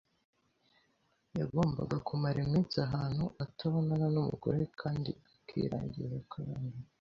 [1.39, 6.79] yagomaga kumara iminsi ahantu atanana n’umugore kandi akiragiza akuramere